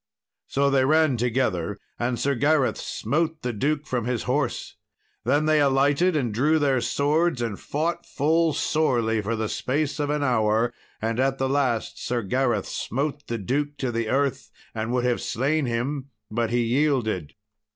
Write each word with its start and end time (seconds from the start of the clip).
So 0.47 0.71
they 0.71 0.83
ran 0.83 1.15
together, 1.15 1.77
and 1.99 2.19
Sir 2.19 2.33
Gareth 2.33 2.79
smote 2.79 3.43
the 3.43 3.53
duke 3.53 3.85
from 3.85 4.05
his 4.05 4.23
horse. 4.23 4.75
Then 5.25 5.45
they 5.45 5.61
alighted 5.61 6.15
and 6.15 6.33
drew 6.33 6.57
their 6.57 6.81
swords, 6.81 7.39
and 7.39 7.59
fought 7.59 8.07
full 8.07 8.51
sorely 8.53 9.21
for 9.21 9.35
the 9.35 9.47
space 9.47 9.99
of 9.99 10.09
an 10.09 10.23
hour; 10.23 10.73
and 11.03 11.19
at 11.19 11.37
the 11.37 11.47
last 11.47 12.03
Sir 12.03 12.23
Gareth 12.23 12.65
smote 12.67 13.27
the 13.27 13.37
duke 13.37 13.77
to 13.77 13.91
the 13.91 14.09
earth 14.09 14.49
and 14.73 14.91
would 14.91 15.05
have 15.05 15.21
slain 15.21 15.67
him, 15.67 16.09
but 16.31 16.49
he 16.49 16.63
yielded. 16.63 17.35